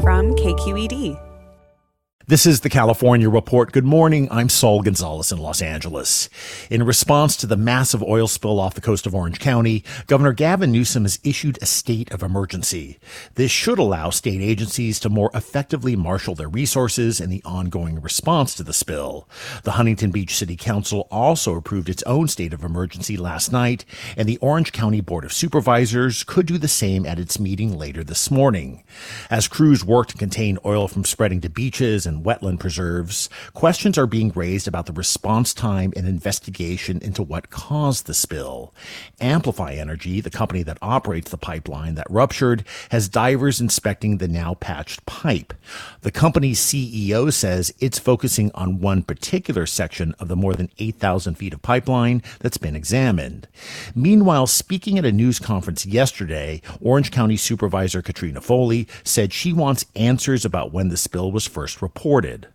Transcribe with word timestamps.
from 0.00 0.34
KQED. 0.34 1.27
This 2.28 2.44
is 2.44 2.60
the 2.60 2.68
California 2.68 3.30
Report. 3.30 3.72
Good 3.72 3.86
morning. 3.86 4.28
I'm 4.30 4.50
Saul 4.50 4.82
Gonzalez 4.82 5.32
in 5.32 5.38
Los 5.38 5.62
Angeles. 5.62 6.28
In 6.68 6.82
response 6.82 7.36
to 7.36 7.46
the 7.46 7.56
massive 7.56 8.02
oil 8.02 8.28
spill 8.28 8.60
off 8.60 8.74
the 8.74 8.82
coast 8.82 9.06
of 9.06 9.14
Orange 9.14 9.38
County, 9.38 9.82
Governor 10.08 10.34
Gavin 10.34 10.70
Newsom 10.70 11.04
has 11.04 11.18
issued 11.24 11.58
a 11.62 11.64
state 11.64 12.12
of 12.12 12.22
emergency. 12.22 12.98
This 13.36 13.50
should 13.50 13.78
allow 13.78 14.10
state 14.10 14.42
agencies 14.42 15.00
to 15.00 15.08
more 15.08 15.30
effectively 15.32 15.96
marshal 15.96 16.34
their 16.34 16.50
resources 16.50 17.18
in 17.18 17.30
the 17.30 17.40
ongoing 17.46 17.98
response 17.98 18.54
to 18.56 18.62
the 18.62 18.74
spill. 18.74 19.26
The 19.62 19.72
Huntington 19.72 20.10
Beach 20.10 20.36
City 20.36 20.54
Council 20.54 21.08
also 21.10 21.54
approved 21.54 21.88
its 21.88 22.02
own 22.02 22.28
state 22.28 22.52
of 22.52 22.62
emergency 22.62 23.16
last 23.16 23.52
night, 23.52 23.86
and 24.18 24.28
the 24.28 24.36
Orange 24.42 24.72
County 24.72 25.00
Board 25.00 25.24
of 25.24 25.32
Supervisors 25.32 26.24
could 26.24 26.44
do 26.44 26.58
the 26.58 26.68
same 26.68 27.06
at 27.06 27.18
its 27.18 27.40
meeting 27.40 27.78
later 27.78 28.04
this 28.04 28.30
morning. 28.30 28.84
As 29.30 29.48
crews 29.48 29.82
work 29.82 30.08
to 30.08 30.18
contain 30.18 30.58
oil 30.66 30.88
from 30.88 31.06
spreading 31.06 31.40
to 31.40 31.48
beaches 31.48 32.04
and 32.04 32.17
wetland 32.24 32.58
preserves, 32.58 33.28
questions 33.54 33.96
are 33.96 34.06
being 34.06 34.32
raised 34.34 34.68
about 34.68 34.86
the 34.86 34.92
response 34.92 35.54
time 35.54 35.92
and 35.96 36.06
investigation 36.06 36.98
into 37.02 37.22
what 37.22 37.50
caused 37.50 38.06
the 38.06 38.14
spill. 38.14 38.74
Amplify 39.20 39.74
Energy, 39.74 40.20
the 40.20 40.30
company 40.30 40.62
that 40.62 40.78
operates 40.82 41.30
the 41.30 41.38
pipeline 41.38 41.94
that 41.94 42.10
ruptured, 42.10 42.64
has 42.90 43.08
divers 43.08 43.60
inspecting 43.60 44.18
the 44.18 44.28
now 44.28 44.54
patched 44.54 45.04
pipe. 45.06 45.52
The 46.00 46.10
company's 46.10 46.60
CEO 46.60 47.32
says 47.32 47.72
it's 47.78 47.98
focusing 47.98 48.50
on 48.54 48.80
one 48.80 49.02
particular 49.02 49.66
section 49.66 50.14
of 50.18 50.28
the 50.28 50.36
more 50.36 50.54
than 50.54 50.70
8,000 50.78 51.34
feet 51.36 51.54
of 51.54 51.62
pipeline 51.62 52.22
that's 52.40 52.58
been 52.58 52.76
examined. 52.76 53.48
Meanwhile, 53.94 54.48
speaking 54.48 54.98
at 54.98 55.04
a 55.04 55.12
news 55.12 55.38
conference 55.38 55.86
yesterday, 55.86 56.62
Orange 56.80 57.10
County 57.10 57.36
Supervisor 57.36 58.02
Katrina 58.02 58.40
Foley 58.40 58.88
said 59.04 59.32
she 59.32 59.52
wants 59.52 59.86
answers 59.94 60.44
about 60.44 60.72
when 60.72 60.88
the 60.88 60.96
spill 60.96 61.30
was 61.32 61.46
first 61.46 61.82
reported 61.82 62.07
reported. 62.08 62.48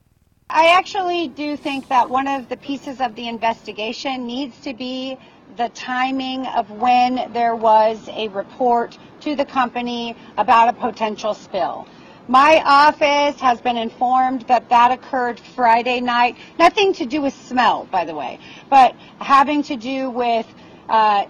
I 0.50 0.76
actually 0.78 1.28
do 1.28 1.56
think 1.56 1.88
that 1.90 2.10
one 2.10 2.28
of 2.28 2.50
the 2.50 2.58
pieces 2.58 3.00
of 3.00 3.14
the 3.14 3.28
investigation 3.28 4.26
needs 4.26 4.60
to 4.62 4.74
be 4.74 5.16
the 5.58 5.70
timing 5.70 6.48
of 6.48 6.72
when 6.72 7.32
there 7.34 7.56
was 7.56 8.10
a 8.10 8.30
report 8.30 8.98
to 9.22 9.36
the 9.36 9.46
company 9.46 10.16
about 10.38 10.70
a 10.70 10.74
potential 10.74 11.36
spill. 11.36 11.88
My 12.28 12.64
office 12.66 13.40
has 13.42 13.62
been 13.62 13.78
informed 13.78 14.42
that 14.48 14.70
that 14.70 14.90
occurred 14.90 15.40
Friday 15.40 16.02
night. 16.02 16.36
Nothing 16.58 16.92
to 16.94 17.06
do 17.06 17.22
with 17.22 17.36
smell, 17.36 17.88
by 17.92 18.06
the 18.06 18.16
way, 18.16 18.40
but 18.72 18.96
having 19.20 19.62
to 19.64 19.76
do 19.76 20.10
with 20.10 20.48
uh, 20.90 21.26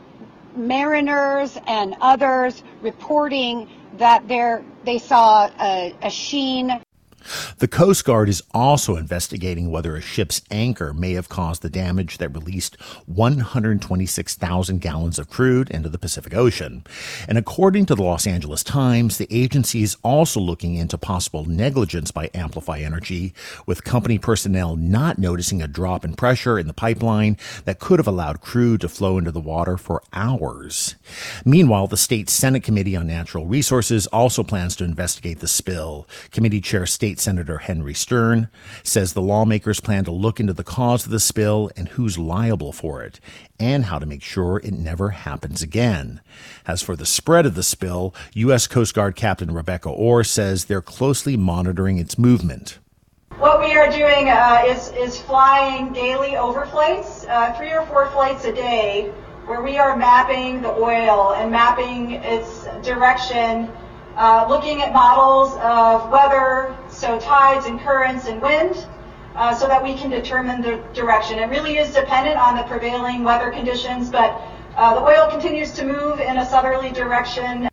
mariners 0.55 1.57
and 1.67 1.93
others 1.99 2.63
reporting 2.81 3.67
that 3.97 4.25
they 4.29 4.97
saw 4.97 5.49
a, 5.59 5.93
a 6.01 6.09
sheen 6.09 6.79
the 7.59 7.67
Coast 7.67 8.05
Guard 8.05 8.29
is 8.29 8.43
also 8.53 8.95
investigating 8.95 9.71
whether 9.71 9.95
a 9.95 10.01
ship's 10.01 10.41
anchor 10.51 10.93
may 10.93 11.13
have 11.13 11.29
caused 11.29 11.61
the 11.61 11.69
damage 11.69 12.17
that 12.17 12.29
released 12.29 12.79
126,000 13.05 14.81
gallons 14.81 15.19
of 15.19 15.29
crude 15.29 15.69
into 15.69 15.89
the 15.89 15.97
Pacific 15.97 16.33
Ocean. 16.33 16.83
And 17.27 17.37
according 17.37 17.85
to 17.87 17.95
the 17.95 18.03
Los 18.03 18.27
Angeles 18.27 18.63
Times, 18.63 19.17
the 19.17 19.27
agency 19.29 19.83
is 19.83 19.97
also 20.03 20.39
looking 20.39 20.75
into 20.75 20.97
possible 20.97 21.45
negligence 21.45 22.11
by 22.11 22.29
Amplify 22.33 22.79
Energy, 22.79 23.33
with 23.65 23.83
company 23.83 24.17
personnel 24.17 24.75
not 24.75 25.17
noticing 25.17 25.61
a 25.61 25.67
drop 25.67 26.05
in 26.05 26.15
pressure 26.15 26.59
in 26.59 26.67
the 26.67 26.73
pipeline 26.73 27.37
that 27.65 27.79
could 27.79 27.99
have 27.99 28.07
allowed 28.07 28.41
crude 28.41 28.81
to 28.81 28.89
flow 28.89 29.17
into 29.17 29.31
the 29.31 29.39
water 29.39 29.77
for 29.77 30.01
hours. 30.13 30.95
Meanwhile, 31.45 31.87
the 31.87 31.97
state 31.97 32.29
Senate 32.29 32.63
Committee 32.63 32.95
on 32.95 33.07
Natural 33.07 33.45
Resources 33.45 34.07
also 34.07 34.43
plans 34.43 34.75
to 34.77 34.83
investigate 34.83 35.39
the 35.39 35.47
spill. 35.47 36.07
Committee 36.31 36.61
Chair 36.61 36.85
State 36.85 37.12
State 37.13 37.19
Senator 37.19 37.59
Henry 37.59 37.93
Stern 37.93 38.49
says 38.81 39.13
the 39.13 39.21
lawmakers 39.21 39.79
plan 39.79 40.03
to 40.05 40.11
look 40.11 40.39
into 40.39 40.51
the 40.51 40.63
cause 40.63 41.05
of 41.05 41.11
the 41.11 41.19
spill 41.19 41.69
and 41.77 41.89
who's 41.89 42.17
liable 42.17 42.71
for 42.71 43.03
it, 43.03 43.19
and 43.59 43.85
how 43.85 43.99
to 43.99 44.07
make 44.07 44.23
sure 44.23 44.57
it 44.63 44.73
never 44.73 45.09
happens 45.09 45.61
again. 45.61 46.21
As 46.65 46.81
for 46.81 46.95
the 46.95 47.05
spread 47.05 47.45
of 47.45 47.53
the 47.53 47.61
spill, 47.61 48.15
U.S. 48.33 48.65
Coast 48.65 48.95
Guard 48.95 49.15
Captain 49.15 49.53
Rebecca 49.53 49.89
Orr 49.89 50.23
says 50.23 50.65
they're 50.65 50.81
closely 50.81 51.37
monitoring 51.37 51.99
its 51.99 52.17
movement. 52.17 52.79
What 53.37 53.59
we 53.59 53.75
are 53.75 53.91
doing 53.91 54.29
uh, 54.29 54.63
is, 54.65 54.91
is 54.93 55.21
flying 55.21 55.93
daily 55.93 56.31
overflights, 56.31 57.29
uh, 57.29 57.53
three 57.53 57.73
or 57.73 57.85
four 57.85 58.09
flights 58.09 58.45
a 58.45 58.53
day, 58.53 59.11
where 59.45 59.61
we 59.61 59.77
are 59.77 59.95
mapping 59.95 60.63
the 60.63 60.71
oil 60.71 61.33
and 61.35 61.51
mapping 61.51 62.13
its 62.13 62.63
direction 62.83 63.69
uh, 64.15 64.45
looking 64.49 64.81
at 64.81 64.93
models 64.93 65.53
of 65.61 66.09
weather, 66.11 66.75
so 66.89 67.19
tides 67.19 67.65
and 67.65 67.79
currents 67.79 68.27
and 68.27 68.41
wind, 68.41 68.85
uh, 69.35 69.55
so 69.55 69.67
that 69.67 69.83
we 69.83 69.95
can 69.95 70.09
determine 70.09 70.61
the 70.61 70.83
direction. 70.93 71.39
It 71.39 71.47
really 71.47 71.77
is 71.77 71.93
dependent 71.93 72.37
on 72.37 72.55
the 72.55 72.63
prevailing 72.63 73.23
weather 73.23 73.51
conditions, 73.51 74.09
but 74.09 74.39
uh, 74.75 74.95
the 74.95 75.01
oil 75.01 75.29
continues 75.29 75.71
to 75.73 75.85
move 75.85 76.19
in 76.19 76.37
a 76.37 76.45
southerly 76.45 76.91
direction. 76.91 77.69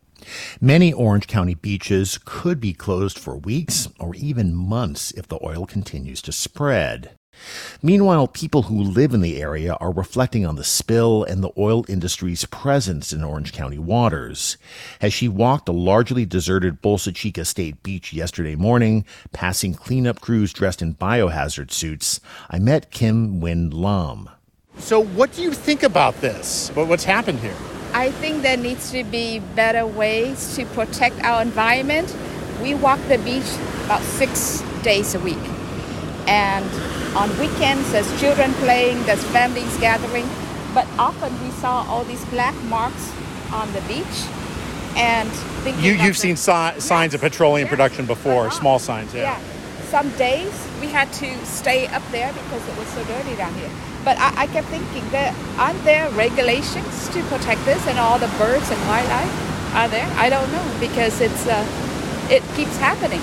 Many 0.61 0.93
Orange 0.93 1.27
County 1.27 1.55
beaches 1.55 2.19
could 2.25 2.61
be 2.61 2.73
closed 2.73 3.19
for 3.19 3.37
weeks 3.37 3.89
or 3.99 4.15
even 4.15 4.55
months 4.55 5.11
if 5.13 5.27
the 5.27 5.39
oil 5.43 5.67
continues 5.67 6.21
to 6.23 6.33
spread. 6.33 7.17
Meanwhile, 7.83 8.29
people 8.29 8.63
who 8.63 8.83
live 8.83 9.15
in 9.15 9.21
the 9.21 9.41
area 9.41 9.75
are 9.75 9.93
reflecting 9.93 10.45
on 10.45 10.57
the 10.57 10.65
spill 10.65 11.25
and 11.25 11.43
the 11.43 11.53
oil 11.57 11.85
industry's 11.89 12.45
presence 12.47 13.13
in 13.13 13.25
Orange 13.25 13.53
County 13.53 13.79
waters. 13.79 14.57
As 15.01 15.13
she 15.13 15.29
walked 15.29 15.69
a 15.69 15.73
largely 15.73 16.27
deserted 16.27 16.83
Bolsa 16.83 17.15
Chica 17.15 17.45
State 17.45 17.83
beach 17.83 18.13
yesterday 18.13 18.55
morning, 18.55 19.05
passing 19.33 19.75
cleanup 19.75 20.21
crews 20.21 20.53
dressed 20.53 20.83
in 20.83 20.95
biohazard 20.95 21.71
suits, 21.71 22.21
I 22.51 22.59
met 22.59 22.91
Kim 22.91 23.41
Nguyen 23.41 23.73
Lam. 23.73 24.31
So, 24.79 25.03
what 25.03 25.33
do 25.33 25.43
you 25.43 25.53
think 25.53 25.83
about 25.83 26.21
this? 26.21 26.71
What's 26.75 27.05
happened 27.05 27.41
here? 27.41 27.57
I 27.93 28.13
think 28.13 28.43
there 28.43 28.57
needs 28.57 28.93
to 28.93 29.05
be 29.05 29.41
better 29.55 29.85
ways 29.85 30.57
to 30.57 30.65
protect 30.67 31.21
our 31.23 31.43
environment. 31.43 32.15
We 32.63 32.75
walk 32.75 33.01
the 33.09 33.19
beach 33.19 33.51
about 33.85 34.03
six 34.03 34.63
days 34.83 35.15
a 35.15 35.21
week. 35.21 35.39
And 36.27 36.65
on 37.17 37.29
weekends, 37.39 37.91
there's 37.93 38.21
children 38.21 38.53
playing, 38.55 39.03
there's 39.05 39.23
families 39.25 39.77
gathering, 39.79 40.29
but 40.75 40.87
often 40.99 41.33
we 41.43 41.51
saw 41.53 41.85
all 41.89 42.05
these 42.05 42.25
black 42.27 42.55
marks 42.65 43.13
on 43.53 43.73
the 43.73 43.81
beach. 43.83 44.27
And 44.97 45.31
you, 45.83 45.93
you've 45.93 46.17
seen 46.17 46.37
si- 46.37 46.81
signs 46.81 47.15
of 47.15 47.21
petroleum 47.21 47.69
production 47.69 48.07
before, 48.07 48.51
small 48.51 48.79
signs, 48.79 49.15
yeah. 49.15 49.23
yeah. 49.23 49.41
Some 49.85 50.11
days 50.17 50.53
we 50.81 50.87
had 50.87 51.13
to 51.15 51.47
stay 51.47 51.87
up 51.89 52.03
there 52.11 52.33
because 52.33 52.69
it 52.69 52.77
was 52.79 52.87
so 52.89 53.05
dirty 53.05 53.35
down 53.37 53.55
here. 53.55 53.71
But 54.05 54.19
I, 54.19 54.43
I 54.43 54.47
kept 54.47 54.69
thinking 54.69 55.09
that 55.11 55.35
aren't 55.59 55.83
there 55.85 56.09
regulations 56.11 57.09
to 57.11 57.23
protect 57.25 57.65
this 57.65 57.87
and 57.87 57.99
all 57.99 58.19
the 58.19 58.29
birds 58.39 58.71
and 58.71 58.81
wildlife 58.89 59.51
are 59.75 59.89
there? 59.89 60.07
I 60.17 60.29
don't 60.29 60.51
know 60.53 60.77
because 60.81 61.21
it's 61.21 61.47
uh, 61.47 61.65
it 62.31 62.43
keeps 62.57 62.77
happening. 62.79 63.21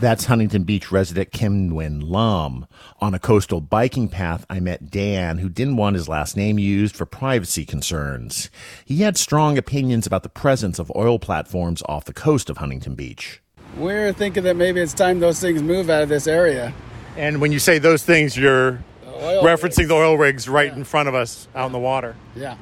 That's 0.00 0.24
Huntington 0.24 0.62
Beach 0.62 0.90
resident 0.90 1.30
Kim 1.30 1.68
Nguyen 1.68 2.02
Lam. 2.02 2.66
On 3.02 3.12
a 3.12 3.18
coastal 3.18 3.60
biking 3.60 4.08
path, 4.08 4.46
I 4.48 4.58
met 4.58 4.90
Dan, 4.90 5.36
who 5.36 5.50
didn't 5.50 5.76
want 5.76 5.94
his 5.94 6.08
last 6.08 6.38
name 6.38 6.58
used 6.58 6.96
for 6.96 7.04
privacy 7.04 7.66
concerns. 7.66 8.48
He 8.82 9.02
had 9.02 9.18
strong 9.18 9.58
opinions 9.58 10.06
about 10.06 10.22
the 10.22 10.30
presence 10.30 10.78
of 10.78 10.90
oil 10.96 11.18
platforms 11.18 11.82
off 11.86 12.06
the 12.06 12.14
coast 12.14 12.48
of 12.48 12.56
Huntington 12.56 12.94
Beach. 12.94 13.42
We're 13.76 14.14
thinking 14.14 14.42
that 14.44 14.56
maybe 14.56 14.80
it's 14.80 14.94
time 14.94 15.20
those 15.20 15.38
things 15.38 15.62
move 15.62 15.90
out 15.90 16.02
of 16.02 16.08
this 16.08 16.26
area. 16.26 16.72
And 17.18 17.42
when 17.42 17.52
you 17.52 17.58
say 17.58 17.78
those 17.78 18.02
things, 18.02 18.38
you're 18.38 18.82
Oil 19.06 19.42
referencing 19.42 19.76
rigs. 19.80 19.88
the 19.88 19.94
oil 19.94 20.16
rigs 20.16 20.48
right 20.48 20.72
in 20.72 20.84
front 20.84 21.10
of 21.10 21.14
us 21.14 21.46
out 21.54 21.66
in 21.66 21.72
the 21.72 21.78
water. 21.78 22.16
Yeah. 22.34 22.56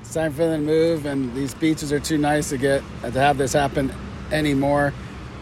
It's 0.00 0.14
time 0.14 0.32
for 0.32 0.46
them 0.46 0.60
to 0.60 0.66
move, 0.66 1.06
and 1.06 1.34
these 1.34 1.54
beaches 1.54 1.92
are 1.92 1.98
too 1.98 2.18
nice 2.18 2.50
to 2.50 2.56
get 2.56 2.84
to 3.02 3.10
have 3.10 3.36
this 3.36 3.52
happen 3.52 3.92
anymore. 4.30 4.94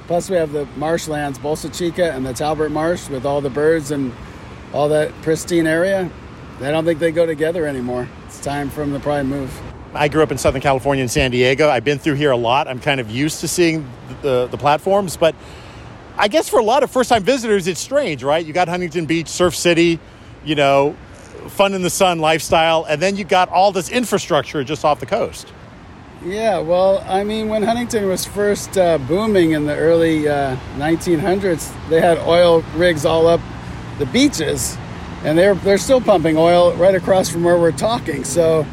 Plus, 0.06 0.31
we 0.31 0.37
have 0.37 0.53
the 0.53 0.67
marshlands, 0.76 1.38
Bolsa 1.38 1.76
Chica 1.76 2.12
and 2.12 2.25
the 2.25 2.32
Talbert 2.32 2.70
Marsh, 2.70 3.08
with 3.08 3.26
all 3.26 3.41
the 3.41 3.50
birds 3.50 3.91
and 3.91 4.12
all 4.73 4.88
that 4.88 5.11
pristine 5.23 5.67
area. 5.67 6.11
I 6.61 6.70
don't 6.70 6.85
think 6.85 7.00
they 7.00 7.11
go 7.11 7.26
together 7.26 7.67
anymore. 7.67 8.08
It's 8.26 8.41
time 8.41 8.70
for 8.70 8.81
them 8.81 8.93
to 8.93 9.00
probably 9.00 9.25
move. 9.25 9.61
I 9.94 10.08
grew 10.08 10.23
up 10.23 10.31
in 10.31 10.38
Southern 10.38 10.61
California 10.61 11.03
in 11.03 11.08
San 11.08 11.31
Diego. 11.31 11.69
I've 11.69 11.85
been 11.85 11.99
through 11.99 12.14
here 12.14 12.31
a 12.31 12.37
lot. 12.37 12.69
I'm 12.69 12.81
kind 12.81 13.00
of 13.00 13.11
used 13.11 13.41
to 13.41 13.49
seeing 13.49 13.91
the, 14.23 14.47
the 14.47 14.56
platforms, 14.56 15.17
but 15.17 15.35
I 16.17 16.29
guess 16.29 16.49
for 16.49 16.61
a 16.61 16.64
lot 16.64 16.82
of 16.82 16.91
first 16.91 17.11
time 17.11 17.25
visitors, 17.25 17.67
it's 17.67 17.81
strange, 17.81 18.23
right? 18.23 18.44
You 18.44 18.53
got 18.53 18.69
Huntington 18.69 19.06
Beach, 19.06 19.29
Surf 19.29 19.56
City, 19.56 19.99
you 20.44 20.55
know, 20.55 20.97
fun 21.49 21.75
in 21.75 21.82
the 21.82 21.91
sun 21.91 22.19
lifestyle, 22.20 22.85
and 22.85 23.00
then 23.00 23.17
you 23.17 23.25
got 23.25 23.49
all 23.49 23.73
this 23.73 23.91
infrastructure 23.91 24.62
just 24.64 24.85
off 24.85 25.00
the 25.00 25.06
coast. 25.06 25.53
Yeah, 26.26 26.58
well, 26.58 27.05
I 27.06 27.23
mean, 27.23 27.49
when 27.49 27.62
Huntington 27.62 28.08
was 28.08 28.25
first 28.25 28.76
uh, 28.76 28.99
booming 28.99 29.52
in 29.52 29.64
the 29.64 29.76
early 29.76 30.26
uh, 30.28 30.56
1900s, 30.75 31.73
they 31.88 32.00
had 32.00 32.19
oil 32.19 32.62
rigs 32.75 33.05
all 33.05 33.28
up 33.28 33.40
the 34.00 34.06
beaches, 34.06 34.76
and 35.23 35.38
they're 35.38 35.55
they're 35.55 35.78
still 35.78 36.00
pumping 36.00 36.37
oil 36.37 36.75
right 36.75 36.96
across 36.96 37.28
from 37.28 37.44
where 37.44 37.56
we're 37.56 37.70
talking. 37.70 38.25
So 38.25 38.67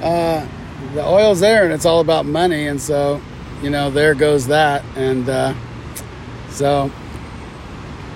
uh, 0.00 0.46
the 0.94 1.04
oil's 1.04 1.40
there, 1.40 1.64
and 1.64 1.72
it's 1.72 1.84
all 1.84 1.98
about 1.98 2.26
money, 2.26 2.68
and 2.68 2.80
so 2.80 3.20
you 3.60 3.70
know 3.70 3.90
there 3.90 4.14
goes 4.14 4.46
that, 4.46 4.84
and 4.94 5.28
uh, 5.28 5.54
so 6.50 6.92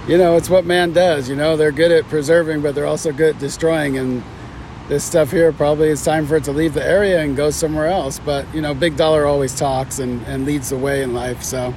you 0.07 0.19
know 0.19 0.37
it's 0.37 0.49
what 0.49 0.67
man 0.67 0.93
does. 0.93 1.29
You 1.29 1.35
know 1.35 1.57
they're 1.57 1.73
good 1.73 1.91
at 1.91 2.05
preserving, 2.05 2.63
but 2.63 2.77
they're 2.77 2.87
also 2.87 3.11
good 3.11 3.35
at 3.35 3.41
destroying, 3.41 3.99
and 3.99 4.23
this 4.89 5.05
stuff 5.05 5.31
here 5.31 5.53
probably 5.53 5.89
it's 5.89 6.05
time 6.05 6.27
for 6.27 6.37
it 6.37 6.45
to 6.45 6.53
leave 6.53 6.75
the 6.75 6.85
area 6.85 7.21
and 7.23 7.37
go 7.37 7.51
somewhere 7.51 7.87
else. 7.87 8.19
But 8.19 8.53
you 8.55 8.61
know, 8.61 8.75
big 8.75 8.97
dollar 8.97 9.27
always 9.27 9.57
talks 9.59 9.99
and, 9.99 10.23
and 10.27 10.45
leads 10.45 10.71
the 10.71 10.79
way 10.79 11.03
in 11.03 11.15
life. 11.15 11.43
So 11.43 11.75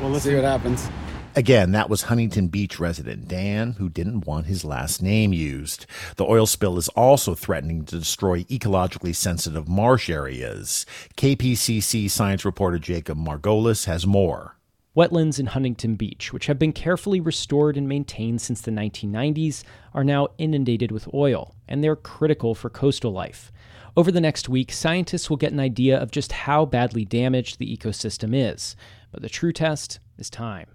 we'll 0.00 0.18
see 0.20 0.34
what 0.34 0.44
happens. 0.44 0.88
Again, 1.34 1.72
that 1.72 1.88
was 1.88 2.02
Huntington 2.02 2.48
Beach 2.48 2.78
resident 2.78 3.26
Dan, 3.26 3.72
who 3.72 3.88
didn't 3.88 4.26
want 4.26 4.44
his 4.46 4.66
last 4.66 5.00
name 5.00 5.32
used. 5.32 5.86
The 6.16 6.26
oil 6.26 6.44
spill 6.44 6.76
is 6.76 6.88
also 6.88 7.34
threatening 7.34 7.86
to 7.86 7.98
destroy 7.98 8.42
ecologically 8.44 9.14
sensitive 9.14 9.66
marsh 9.66 10.10
areas. 10.10 10.84
KPCC 11.16 12.10
science 12.10 12.44
reporter 12.44 12.78
Jacob 12.78 13.16
Margolis 13.16 13.86
has 13.86 14.06
more. 14.06 14.56
Wetlands 14.94 15.40
in 15.40 15.46
Huntington 15.46 15.96
Beach, 15.96 16.34
which 16.34 16.46
have 16.46 16.58
been 16.58 16.74
carefully 16.74 17.18
restored 17.18 17.78
and 17.78 17.88
maintained 17.88 18.42
since 18.42 18.60
the 18.60 18.70
1990s, 18.70 19.64
are 19.94 20.04
now 20.04 20.28
inundated 20.36 20.92
with 20.92 21.08
oil, 21.14 21.54
and 21.66 21.82
they're 21.82 21.96
critical 21.96 22.54
for 22.54 22.68
coastal 22.68 23.10
life. 23.10 23.50
Over 23.96 24.12
the 24.12 24.20
next 24.20 24.50
week, 24.50 24.70
scientists 24.70 25.30
will 25.30 25.38
get 25.38 25.52
an 25.52 25.60
idea 25.60 25.98
of 25.98 26.10
just 26.10 26.32
how 26.32 26.66
badly 26.66 27.06
damaged 27.06 27.58
the 27.58 27.74
ecosystem 27.74 28.34
is. 28.34 28.76
But 29.10 29.22
the 29.22 29.30
true 29.30 29.52
test 29.52 29.98
is 30.18 30.28
time. 30.28 30.68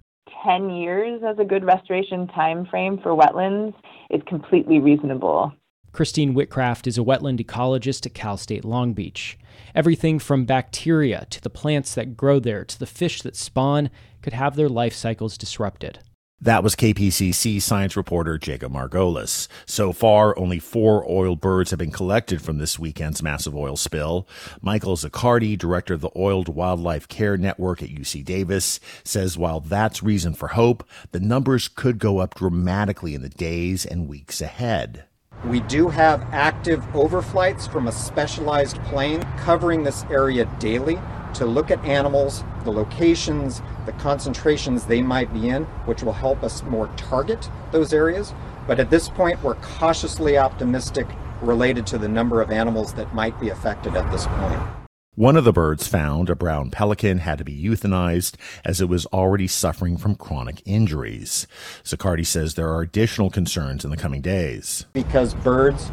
10 0.44 0.72
years 0.72 1.22
as 1.24 1.38
a 1.38 1.46
good 1.46 1.64
restoration 1.64 2.26
time 2.30 2.66
frame 2.66 2.98
for 3.04 3.16
wetlands 3.16 3.76
is 4.10 4.22
completely 4.26 4.80
reasonable. 4.80 5.54
Christine 5.98 6.36
Whitcraft 6.36 6.86
is 6.86 7.00
a 7.00 7.02
wetland 7.02 7.44
ecologist 7.44 8.06
at 8.06 8.14
Cal 8.14 8.38
State 8.38 8.64
Long 8.64 8.94
Beach. 8.94 9.36
Everything 9.74 10.20
from 10.20 10.46
bacteria 10.46 11.26
to 11.32 11.42
the 11.42 11.50
plants 11.50 11.96
that 11.96 12.16
grow 12.16 12.40
there 12.40 12.64
to 12.64 12.78
the 12.78 12.86
fish 12.86 13.24
that 13.24 13.36
spawn 13.36 13.90
could 14.22 14.34
have 14.34 14.56
their 14.56 14.70
life 14.70 14.94
cycles 14.94 15.40
disrupted. 15.40 15.98
That 16.40 16.64
was 16.64 16.76
KPCC 16.76 17.60
science 17.60 17.98
reporter 17.98 18.38
Jacob 18.38 18.74
Margolis. 18.74 19.48
So 19.66 19.92
far, 19.92 20.38
only 20.38 20.60
four 20.60 21.04
oil 21.10 21.36
birds 21.36 21.72
have 21.72 21.80
been 21.80 21.90
collected 21.90 22.44
from 22.44 22.60
this 22.60 22.78
weekend's 22.78 23.24
massive 23.24 23.56
oil 23.56 23.76
spill. 23.76 24.28
Michael 24.62 24.98
Ziccardi, 24.98 25.58
director 25.58 25.96
of 25.96 26.02
the 26.02 26.12
Oiled 26.16 26.48
Wildlife 26.48 27.08
Care 27.08 27.38
Network 27.38 27.82
at 27.82 27.90
UC 27.90 28.24
Davis, 28.24 28.80
says 29.04 29.36
while 29.36 29.62
that's 29.62 30.04
reason 30.04 30.36
for 30.36 30.50
hope, 30.50 30.88
the 31.12 31.20
numbers 31.20 31.68
could 31.68 31.98
go 31.98 32.20
up 32.20 32.36
dramatically 32.36 33.16
in 33.16 33.24
the 33.24 33.30
days 33.30 33.84
and 33.84 34.08
weeks 34.08 34.42
ahead. 34.42 35.06
We 35.46 35.60
do 35.62 35.90
have 35.90 36.28
active 36.34 36.82
overflights 36.94 37.72
from 37.72 37.88
a 37.88 37.92
specialized 37.92 38.82
plane 38.86 39.22
covering 39.38 39.84
this 39.84 40.04
area 40.10 40.46
daily 40.60 41.00
to 41.36 41.46
look 41.46 41.70
at 41.70 41.84
animals, 41.86 42.44
the 42.64 42.72
locations, 42.72 43.62
the 43.86 43.92
concentrations 43.94 44.86
they 44.86 45.02
might 45.02 45.32
be 45.32 45.50
in, 45.50 45.66
which 45.86 46.02
will 46.02 46.14
help 46.14 46.42
us 46.44 46.64
more 46.64 46.88
target 46.98 47.52
those 47.72 47.94
areas. 47.94 48.34
But 48.66 48.80
at 48.80 48.90
this 48.90 49.10
point, 49.10 49.42
we're 49.44 49.56
cautiously 49.56 50.38
optimistic 50.38 51.08
related 51.42 51.86
to 51.88 52.00
the 52.00 52.08
number 52.08 52.42
of 52.42 52.50
animals 52.50 52.94
that 52.94 53.14
might 53.14 53.40
be 53.40 53.50
affected 53.50 53.96
at 53.96 54.12
this 54.12 54.26
point. 54.26 54.77
One 55.18 55.36
of 55.36 55.46
the 55.46 55.52
birds 55.52 55.88
found, 55.88 56.30
a 56.30 56.36
brown 56.36 56.70
pelican, 56.70 57.18
had 57.18 57.40
to 57.40 57.44
be 57.44 57.60
euthanized 57.60 58.36
as 58.64 58.80
it 58.80 58.88
was 58.88 59.08
already 59.08 59.48
suffering 59.48 59.98
from 59.98 60.14
chronic 60.14 60.62
injuries. 60.64 61.48
Ziccardi 61.84 62.24
says 62.24 62.54
there 62.54 62.70
are 62.70 62.84
additional 62.84 63.32
concerns 63.32 63.84
in 63.84 63.90
the 63.90 63.98
coming 63.98 64.22
days. 64.22 64.86
Because 64.94 65.34
birds 65.34 65.92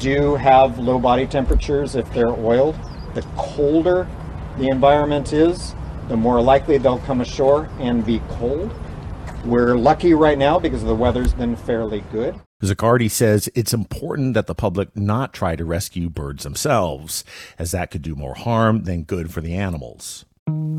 do 0.00 0.34
have 0.34 0.76
low 0.80 0.98
body 0.98 1.24
temperatures 1.24 1.94
if 1.94 2.12
they're 2.12 2.26
oiled, 2.26 2.74
the 3.14 3.22
colder 3.36 4.08
the 4.58 4.66
environment 4.66 5.32
is, 5.32 5.76
the 6.08 6.16
more 6.16 6.42
likely 6.42 6.76
they'll 6.76 6.98
come 6.98 7.20
ashore 7.20 7.70
and 7.78 8.04
be 8.04 8.20
cold. 8.28 8.74
We're 9.44 9.76
lucky 9.76 10.14
right 10.14 10.36
now 10.36 10.58
because 10.58 10.82
the 10.82 10.96
weather's 10.96 11.32
been 11.32 11.54
fairly 11.54 12.00
good. 12.10 12.40
Ziccardi 12.62 13.10
says 13.10 13.48
it's 13.54 13.74
important 13.74 14.34
that 14.34 14.46
the 14.46 14.54
public 14.54 14.96
not 14.96 15.32
try 15.32 15.56
to 15.56 15.64
rescue 15.64 16.08
birds 16.08 16.44
themselves, 16.44 17.24
as 17.58 17.72
that 17.72 17.90
could 17.90 18.02
do 18.02 18.14
more 18.14 18.34
harm 18.34 18.84
than 18.84 19.02
good 19.02 19.32
for 19.32 19.40
the 19.40 19.54
animals. 19.54 20.24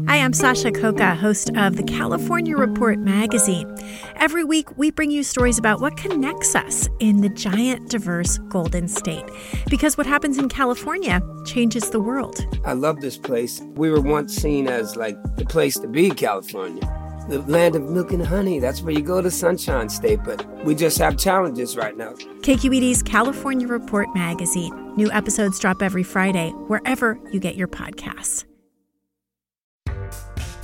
Hi, 0.08 0.18
I'm 0.18 0.34
Sasha 0.34 0.72
Khokha, 0.72 1.18
host 1.18 1.50
of 1.56 1.76
the 1.76 1.84
California 1.84 2.56
Report 2.56 3.00
magazine. 3.00 3.76
Every 4.16 4.44
week, 4.44 4.78
we 4.78 4.92
bring 4.92 5.10
you 5.10 5.24
stories 5.24 5.58
about 5.58 5.82
what 5.82 5.98
connects 5.98 6.56
us 6.56 6.88
in 7.00 7.22
the 7.22 7.30
giant, 7.30 7.90
diverse 7.90 8.38
Golden 8.50 8.88
State. 8.88 9.26
Because 9.68 9.98
what 9.98 10.06
happens 10.06 10.38
in 10.38 10.50
California 10.50 11.20
changes 11.46 11.90
the 11.90 12.00
world. 12.00 12.46
I 12.64 12.74
love 12.74 13.02
this 13.02 13.18
place. 13.18 13.62
We 13.76 13.90
were 13.90 14.02
once 14.02 14.36
seen 14.36 14.68
as 14.68 14.96
like 14.96 15.18
the 15.36 15.46
place 15.46 15.78
to 15.80 15.88
be, 15.88 16.12
California. 16.12 17.05
The 17.28 17.42
land 17.48 17.76
of 17.76 17.82
milk 17.82 18.12
and 18.12 18.24
honey. 18.24 18.60
That's 18.60 18.84
where 18.84 18.94
you 18.94 19.02
go 19.02 19.20
to 19.20 19.32
Sunshine 19.32 19.90
State, 19.90 20.20
but 20.24 20.46
we 20.64 20.76
just 20.76 21.00
have 21.00 21.18
challenges 21.18 21.76
right 21.76 21.98
now. 21.98 22.14
KQED's 22.42 23.02
California 23.02 23.68
Report 23.68 24.08
magazine. 24.14 24.94
New 24.96 25.12
episodes 25.12 25.58
drop 25.60 25.82
every 25.82 26.04
Friday, 26.04 26.52
wherever 26.68 27.20
you 27.32 27.40
get 27.40 27.56
your 27.56 27.68
podcasts. 27.68 28.46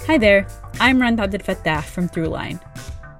Hi 0.05 0.19
there, 0.19 0.45
I'm 0.79 1.01
Rund 1.01 1.17
Abdelfatah 1.17 1.83
from 1.83 2.07
Throughline. 2.07 2.61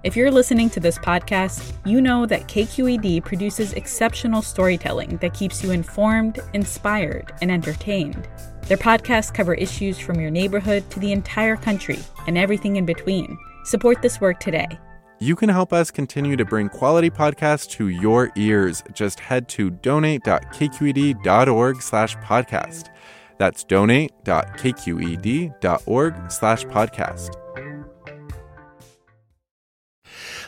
If 0.04 0.16
you're 0.16 0.32
listening 0.32 0.70
to 0.72 0.80
this 0.80 1.00
podcast, 1.00 1.74
you 1.84 2.00
know 2.00 2.28
that 2.28 2.48
KQED 2.48 3.26
produces 3.26 3.74
exceptional 3.74 4.44
storytelling 4.44 5.18
that 5.18 5.34
keeps 5.34 5.64
you 5.64 5.72
informed, 5.72 6.40
inspired, 6.54 7.32
and 7.42 7.52
entertained. 7.52 8.28
Their 8.68 8.78
podcasts 8.78 9.34
cover 9.34 9.56
issues 9.56 9.98
from 9.98 10.20
your 10.20 10.32
neighborhood 10.32 10.90
to 10.92 11.00
the 11.00 11.12
entire 11.12 11.56
country 11.56 12.00
and 12.28 12.38
everything 12.38 12.76
in 12.76 12.86
between. 12.86 13.40
Support 13.64 14.02
this 14.02 14.22
work 14.22 14.40
today. 14.40 14.80
You 15.20 15.36
can 15.36 15.50
help 15.50 15.72
us 15.72 15.92
continue 15.92 16.36
to 16.36 16.46
bring 16.46 16.68
quality 16.68 17.12
podcasts 17.12 17.70
to 17.72 17.90
your 17.90 18.32
ears. 18.36 18.84
Just 18.92 19.20
head 19.20 19.48
to 19.50 19.70
donate.kqed.org 19.70 21.82
slash 21.82 22.16
podcast. 22.18 22.90
That's 23.38 23.64
donate.kqed.org 23.64 26.32
slash 26.32 26.66
podcast. 26.66 27.41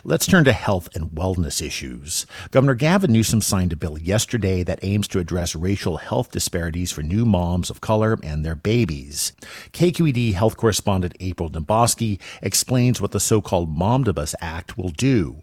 Let's 0.06 0.26
turn 0.28 0.44
to 0.44 0.52
health 0.52 0.90
and 0.96 1.12
wellness 1.12 1.66
issues. 1.66 2.26
Governor 2.52 2.76
Gavin 2.76 3.14
Newsom 3.14 3.40
signed 3.40 3.72
a 3.72 3.78
bill 3.78 3.98
yesterday 3.98 4.62
that 4.62 4.84
aims 4.84 5.08
to 5.08 5.20
address 5.20 5.56
racial 5.56 5.96
health 5.96 6.30
disparities 6.30 6.92
for 6.92 7.04
new 7.04 7.26
moms 7.26 7.70
of 7.70 7.80
color 7.80 8.20
and 8.22 8.44
their 8.44 8.54
babies. 8.56 9.32
KQED 9.72 10.34
health 10.34 10.58
correspondent 10.58 11.16
April 11.22 11.50
Dembosky 11.50 12.20
explains 12.42 13.00
what 13.00 13.12
the 13.12 13.20
so-called 13.22 13.74
Momnibus 13.74 14.36
Act 14.42 14.78
will 14.78 14.90
do. 14.90 15.42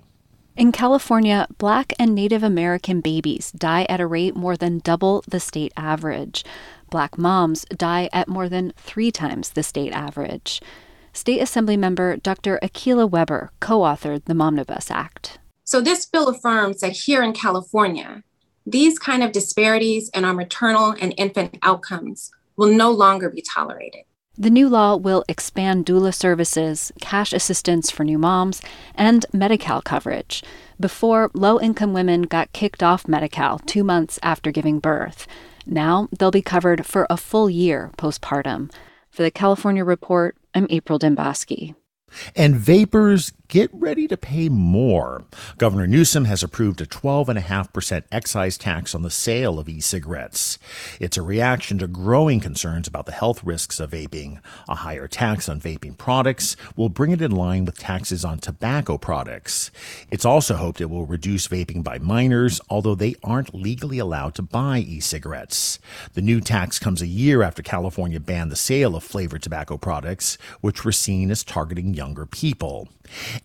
In 0.58 0.72
California, 0.72 1.46
Black 1.56 1.94
and 1.98 2.14
Native 2.14 2.42
American 2.42 3.00
babies 3.00 3.52
die 3.52 3.86
at 3.88 3.98
a 3.98 4.06
rate 4.06 4.36
more 4.36 4.58
than 4.58 4.80
double 4.80 5.24
the 5.26 5.40
state 5.40 5.72
average. 5.74 6.44
Black 6.90 7.16
moms 7.16 7.64
die 7.64 8.10
at 8.12 8.28
more 8.28 8.46
than 8.46 8.74
three 8.76 9.10
times 9.10 9.48
the 9.48 9.62
state 9.62 9.94
average. 9.94 10.60
State 11.12 11.40
Assembly 11.40 11.76
member 11.76 12.16
Dr. 12.16 12.58
Akilah 12.62 13.10
Weber 13.10 13.50
co 13.60 13.80
authored 13.80 14.24
the 14.24 14.34
Momnibus 14.34 14.90
Act. 14.90 15.38
So, 15.64 15.80
this 15.80 16.06
bill 16.06 16.28
affirms 16.28 16.80
that 16.80 16.92
here 16.92 17.22
in 17.22 17.32
California, 17.32 18.22
these 18.66 18.98
kind 18.98 19.22
of 19.22 19.32
disparities 19.32 20.10
in 20.14 20.24
our 20.24 20.34
maternal 20.34 20.94
and 21.00 21.14
infant 21.16 21.58
outcomes 21.62 22.30
will 22.56 22.72
no 22.72 22.90
longer 22.90 23.30
be 23.30 23.42
tolerated. 23.42 24.02
The 24.36 24.50
new 24.50 24.68
law 24.68 24.96
will 24.96 25.24
expand 25.28 25.84
doula 25.84 26.14
services, 26.14 26.92
cash 27.00 27.32
assistance 27.32 27.90
for 27.90 28.04
new 28.04 28.18
moms, 28.18 28.62
and 28.94 29.26
Medi 29.32 29.58
Cal 29.58 29.82
coverage. 29.82 30.42
Before, 30.78 31.30
low 31.34 31.60
income 31.60 31.92
women 31.92 32.22
got 32.22 32.52
kicked 32.52 32.82
off 32.82 33.08
Medi 33.08 33.28
Cal 33.28 33.58
two 33.58 33.84
months 33.84 34.18
after 34.22 34.50
giving 34.50 34.78
birth. 34.78 35.26
Now 35.66 36.08
they'll 36.16 36.30
be 36.30 36.42
covered 36.42 36.86
for 36.86 37.06
a 37.10 37.16
full 37.16 37.50
year 37.50 37.90
postpartum. 37.98 38.72
For 39.10 39.22
the 39.22 39.30
California 39.30 39.84
Report, 39.84 40.36
I'm 40.54 40.66
April 40.70 40.98
Dembosky. 40.98 41.74
And 42.34 42.56
vapers 42.56 43.32
get 43.50 43.68
ready 43.74 44.06
to 44.06 44.16
pay 44.16 44.48
more. 44.48 45.24
Governor 45.58 45.88
Newsom 45.88 46.24
has 46.24 46.44
approved 46.44 46.80
a 46.80 46.86
12.5% 46.86 48.04
excise 48.12 48.56
tax 48.56 48.94
on 48.94 49.02
the 49.02 49.10
sale 49.10 49.58
of 49.58 49.68
e 49.68 49.80
cigarettes. 49.80 50.56
It's 51.00 51.16
a 51.16 51.22
reaction 51.22 51.76
to 51.78 51.88
growing 51.88 52.38
concerns 52.38 52.86
about 52.86 53.06
the 53.06 53.12
health 53.12 53.42
risks 53.42 53.80
of 53.80 53.90
vaping. 53.90 54.40
A 54.68 54.76
higher 54.76 55.08
tax 55.08 55.48
on 55.48 55.60
vaping 55.60 55.98
products 55.98 56.54
will 56.76 56.88
bring 56.88 57.10
it 57.10 57.20
in 57.20 57.32
line 57.32 57.64
with 57.64 57.76
taxes 57.76 58.24
on 58.24 58.38
tobacco 58.38 58.96
products. 58.96 59.72
It's 60.12 60.24
also 60.24 60.54
hoped 60.54 60.80
it 60.80 60.88
will 60.88 61.04
reduce 61.04 61.48
vaping 61.48 61.82
by 61.82 61.98
minors, 61.98 62.60
although 62.70 62.94
they 62.94 63.16
aren't 63.24 63.52
legally 63.52 63.98
allowed 63.98 64.36
to 64.36 64.42
buy 64.42 64.78
e 64.78 65.00
cigarettes. 65.00 65.80
The 66.14 66.22
new 66.22 66.40
tax 66.40 66.78
comes 66.78 67.02
a 67.02 67.08
year 67.08 67.42
after 67.42 67.62
California 67.62 68.20
banned 68.20 68.52
the 68.52 68.56
sale 68.56 68.94
of 68.94 69.02
flavored 69.02 69.42
tobacco 69.42 69.76
products, 69.76 70.38
which 70.60 70.84
were 70.84 70.92
seen 70.92 71.32
as 71.32 71.42
targeting 71.42 71.94
younger 71.94 72.26
people. 72.26 72.88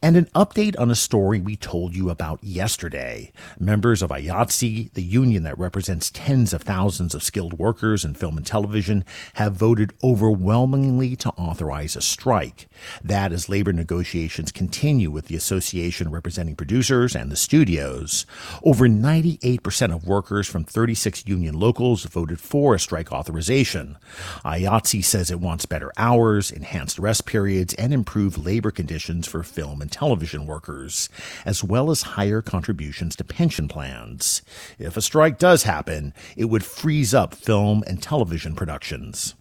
And 0.01 0.17
an 0.17 0.25
update 0.35 0.79
on 0.79 0.91
a 0.91 0.95
story 0.95 1.39
we 1.39 1.55
told 1.55 1.95
you 1.95 2.09
about 2.09 2.43
yesterday. 2.43 3.31
Members 3.59 4.01
of 4.01 4.11
IATSE, 4.11 4.91
the 4.93 5.03
union 5.03 5.43
that 5.43 5.57
represents 5.57 6.11
tens 6.11 6.53
of 6.53 6.61
thousands 6.61 7.15
of 7.15 7.23
skilled 7.23 7.57
workers 7.57 8.05
in 8.05 8.13
film 8.13 8.37
and 8.37 8.45
television, 8.45 9.03
have 9.35 9.53
voted 9.53 9.93
overwhelmingly 10.03 11.15
to 11.15 11.29
authorize 11.31 11.95
a 11.95 12.01
strike. 12.01 12.67
That 13.03 13.31
as 13.31 13.49
labor 13.49 13.73
negotiations 13.73 14.51
continue 14.51 15.09
with 15.09 15.25
the 15.25 15.35
association 15.35 16.11
representing 16.11 16.55
producers 16.55 17.15
and 17.15 17.31
the 17.31 17.35
studios. 17.35 18.25
Over 18.63 18.87
98% 18.87 19.93
of 19.93 20.07
workers 20.07 20.47
from 20.47 20.63
36 20.65 21.25
union 21.27 21.57
locals 21.59 22.03
voted 22.03 22.39
for 22.39 22.75
a 22.75 22.79
strike 22.79 23.11
authorization. 23.11 23.97
IATSE 24.43 25.03
says 25.03 25.31
it 25.31 25.39
wants 25.39 25.65
better 25.65 25.91
hours, 25.97 26.51
enhanced 26.51 26.99
rest 26.99 27.25
periods, 27.25 27.73
and 27.75 27.93
improved 27.93 28.37
labor 28.37 28.71
conditions 28.71 29.27
for 29.27 29.43
film 29.43 29.81
and 29.86 29.92
television 29.92 30.48
workers, 30.48 31.10
as 31.46 31.63
well 31.63 31.92
as 31.92 32.01
higher 32.18 32.42
contributions 32.42 33.15
to 33.15 33.24
pension 33.24 33.68
plans. 33.68 34.42
If 34.80 34.98
a 34.98 35.01
strike 35.01 35.38
does 35.38 35.62
happen, 35.62 36.12
it 36.36 36.46
would 36.46 36.65
freeze 36.65 37.13
up 37.13 37.36
film 37.36 37.84
and 37.86 38.01
television 38.01 38.56
productions. 38.56 39.36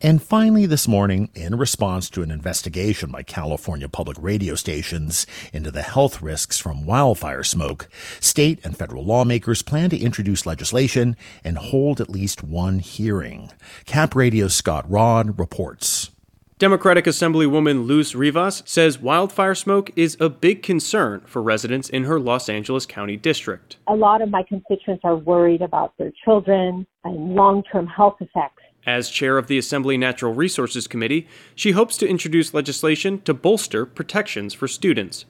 And 0.00 0.20
finally, 0.20 0.66
this 0.66 0.88
morning, 0.88 1.30
in 1.36 1.56
response 1.56 2.10
to 2.10 2.22
an 2.22 2.32
investigation 2.32 3.12
by 3.12 3.22
California 3.22 3.88
public 3.88 4.16
radio 4.20 4.56
stations 4.56 5.28
into 5.52 5.70
the 5.70 5.82
health 5.82 6.20
risks 6.20 6.58
from 6.58 6.86
wildfire 6.86 7.44
smoke, 7.44 7.88
state 8.18 8.58
and 8.64 8.76
federal 8.76 9.04
lawmakers 9.04 9.62
plan 9.62 9.90
to 9.90 9.98
introduce 9.98 10.44
legislation 10.44 11.16
and 11.44 11.56
hold 11.56 12.00
at 12.00 12.10
least 12.10 12.42
one 12.42 12.80
hearing. 12.80 13.52
Cap 13.84 14.16
Radio's 14.16 14.54
Scott 14.54 14.90
Rodd 14.90 15.38
reports. 15.38 16.10
Democratic 16.58 17.04
Assemblywoman 17.04 17.86
Luz 17.86 18.14
Rivas 18.14 18.62
says 18.64 18.98
wildfire 18.98 19.54
smoke 19.54 19.90
is 19.94 20.16
a 20.18 20.30
big 20.30 20.62
concern 20.62 21.20
for 21.26 21.42
residents 21.42 21.90
in 21.90 22.04
her 22.04 22.18
Los 22.18 22.48
Angeles 22.48 22.86
County 22.86 23.14
district. 23.14 23.76
A 23.86 23.94
lot 23.94 24.22
of 24.22 24.30
my 24.30 24.42
constituents 24.42 25.02
are 25.04 25.16
worried 25.16 25.60
about 25.60 25.92
their 25.98 26.10
children 26.24 26.86
and 27.04 27.34
long 27.34 27.62
term 27.70 27.86
health 27.86 28.16
effects. 28.20 28.62
As 28.86 29.10
chair 29.10 29.36
of 29.36 29.48
the 29.48 29.58
Assembly 29.58 29.98
Natural 29.98 30.32
Resources 30.32 30.86
Committee, 30.86 31.28
she 31.54 31.72
hopes 31.72 31.98
to 31.98 32.08
introduce 32.08 32.54
legislation 32.54 33.20
to 33.22 33.34
bolster 33.34 33.84
protections 33.84 34.54
for 34.54 34.66
students. 34.66 35.26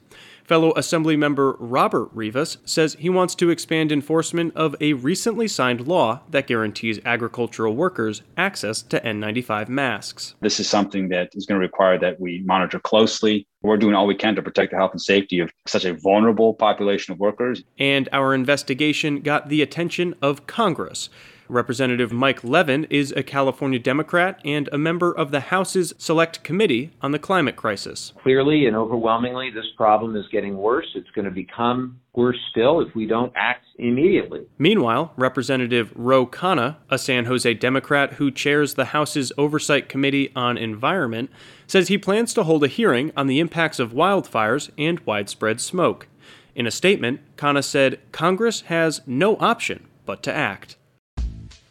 Fellow 0.47 0.71
Assemblymember 0.75 1.57
Robert 1.59 2.09
Rivas 2.13 2.57
says 2.63 2.95
he 2.99 3.09
wants 3.09 3.35
to 3.35 3.49
expand 3.49 3.91
enforcement 3.91 4.55
of 4.55 4.77
a 4.79 4.93
recently 4.93 5.45
signed 5.45 5.85
law 5.85 6.21
that 6.29 6.47
guarantees 6.47 7.01
agricultural 7.03 7.75
workers 7.75 8.21
access 8.37 8.81
to 8.83 9.01
N95 9.01 9.67
masks. 9.67 10.35
This 10.39 10.61
is 10.61 10.69
something 10.69 11.09
that 11.09 11.31
is 11.33 11.45
going 11.45 11.59
to 11.59 11.65
require 11.65 11.99
that 11.99 12.21
we 12.21 12.43
monitor 12.45 12.79
closely. 12.79 13.45
We're 13.61 13.75
doing 13.75 13.93
all 13.93 14.07
we 14.07 14.15
can 14.15 14.35
to 14.35 14.41
protect 14.41 14.71
the 14.71 14.77
health 14.77 14.91
and 14.91 15.01
safety 15.01 15.39
of 15.41 15.51
such 15.65 15.83
a 15.83 15.95
vulnerable 15.95 16.53
population 16.53 17.11
of 17.11 17.19
workers. 17.19 17.61
And 17.77 18.07
our 18.13 18.33
investigation 18.33 19.19
got 19.19 19.49
the 19.49 19.61
attention 19.61 20.15
of 20.21 20.47
Congress. 20.47 21.09
Representative 21.49 22.11
Mike 22.11 22.43
Levin 22.43 22.85
is 22.89 23.11
a 23.13 23.23
California 23.23 23.79
Democrat 23.79 24.39
and 24.43 24.69
a 24.71 24.77
member 24.77 25.11
of 25.11 25.31
the 25.31 25.39
House's 25.39 25.93
Select 25.97 26.43
Committee 26.43 26.91
on 27.01 27.11
the 27.11 27.19
Climate 27.19 27.55
Crisis. 27.55 28.13
Clearly 28.21 28.65
and 28.65 28.75
overwhelmingly, 28.75 29.49
this 29.49 29.65
problem 29.75 30.15
is 30.15 30.25
getting 30.31 30.57
worse. 30.57 30.87
It's 30.95 31.09
going 31.11 31.25
to 31.25 31.31
become 31.31 31.99
worse 32.13 32.39
still 32.49 32.81
if 32.81 32.95
we 32.95 33.05
don't 33.05 33.31
act 33.35 33.65
immediately. 33.77 34.45
Meanwhile, 34.57 35.13
Representative 35.17 35.91
Ro 35.95 36.25
Khanna, 36.25 36.77
a 36.89 36.97
San 36.97 37.25
Jose 37.25 37.53
Democrat 37.55 38.13
who 38.13 38.31
chairs 38.31 38.73
the 38.73 38.85
House's 38.85 39.31
Oversight 39.37 39.89
Committee 39.89 40.31
on 40.35 40.57
Environment, 40.57 41.29
says 41.67 41.87
he 41.87 41.97
plans 41.97 42.33
to 42.33 42.43
hold 42.43 42.63
a 42.63 42.67
hearing 42.67 43.11
on 43.15 43.27
the 43.27 43.39
impacts 43.39 43.79
of 43.79 43.93
wildfires 43.93 44.71
and 44.77 44.99
widespread 45.01 45.61
smoke. 45.61 46.07
In 46.55 46.65
a 46.65 46.71
statement, 46.71 47.19
Khanna 47.35 47.63
said 47.63 47.99
Congress 48.11 48.61
has 48.61 49.01
no 49.05 49.37
option 49.37 49.85
but 50.07 50.23
to 50.23 50.33
act. 50.33 50.76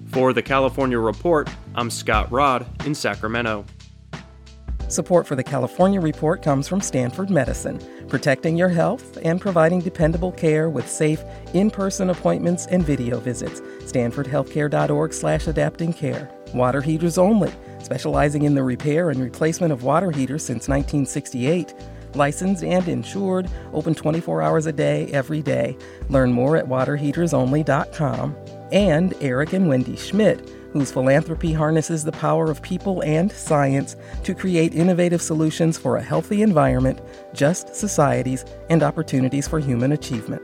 For 0.08 0.32
the 0.32 0.42
California 0.42 0.98
Report, 0.98 1.48
I'm 1.74 1.90
Scott 1.90 2.30
Rodd 2.32 2.66
in 2.86 2.94
Sacramento. 2.94 3.64
Support 4.88 5.26
for 5.26 5.34
the 5.34 5.42
California 5.42 6.00
Report 6.00 6.42
comes 6.42 6.68
from 6.68 6.80
Stanford 6.80 7.28
Medicine, 7.28 7.80
protecting 8.08 8.56
your 8.56 8.68
health 8.68 9.18
and 9.22 9.40
providing 9.40 9.80
dependable 9.80 10.30
care 10.32 10.70
with 10.70 10.88
safe 10.88 11.22
in-person 11.54 12.08
appointments 12.08 12.66
and 12.66 12.84
video 12.84 13.18
visits. 13.18 13.60
StanfordHealthcare.org 13.60 15.12
slash 15.12 15.48
adapting 15.48 15.92
care. 15.92 16.30
Water 16.54 16.80
heaters 16.80 17.18
only, 17.18 17.52
specializing 17.82 18.44
in 18.44 18.54
the 18.54 18.62
repair 18.62 19.10
and 19.10 19.20
replacement 19.20 19.72
of 19.72 19.82
water 19.82 20.12
heaters 20.12 20.44
since 20.44 20.68
1968. 20.68 21.74
Licensed 22.14 22.62
and 22.62 22.88
insured, 22.88 23.50
open 23.74 23.94
24 23.94 24.40
hours 24.40 24.66
a 24.66 24.72
day, 24.72 25.08
every 25.08 25.42
day. 25.42 25.76
Learn 26.08 26.32
more 26.32 26.56
at 26.56 26.66
waterheatersonly.com 26.66 28.36
and 28.72 29.14
Eric 29.20 29.52
and 29.52 29.68
Wendy 29.68 29.96
Schmidt, 29.96 30.48
whose 30.72 30.92
philanthropy 30.92 31.52
harnesses 31.52 32.04
the 32.04 32.12
power 32.12 32.50
of 32.50 32.62
people 32.62 33.02
and 33.02 33.32
science 33.32 33.96
to 34.24 34.34
create 34.34 34.74
innovative 34.74 35.22
solutions 35.22 35.78
for 35.78 35.96
a 35.96 36.02
healthy 36.02 36.42
environment, 36.42 37.00
just 37.32 37.74
societies, 37.74 38.44
and 38.68 38.82
opportunities 38.82 39.48
for 39.48 39.58
human 39.58 39.92
achievement. 39.92 40.42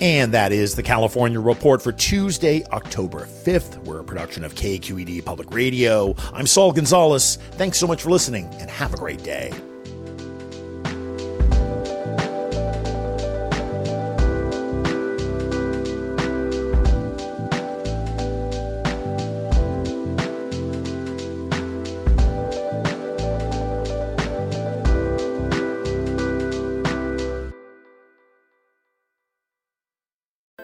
And 0.00 0.32
that 0.32 0.52
is 0.52 0.76
the 0.76 0.82
California 0.82 1.40
Report 1.40 1.82
for 1.82 1.92
Tuesday, 1.92 2.64
October 2.72 3.26
5th. 3.26 3.78
We're 3.84 4.00
a 4.00 4.04
production 4.04 4.44
of 4.44 4.54
KQED 4.54 5.24
Public 5.24 5.50
Radio. 5.50 6.14
I'm 6.32 6.46
Saul 6.46 6.72
Gonzalez. 6.72 7.36
Thanks 7.52 7.78
so 7.78 7.86
much 7.86 8.02
for 8.02 8.10
listening 8.10 8.46
and 8.60 8.70
have 8.70 8.94
a 8.94 8.96
great 8.96 9.22
day. 9.24 9.52